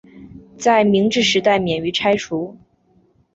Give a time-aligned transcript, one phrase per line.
[0.57, 2.57] 在明治时代免于拆除。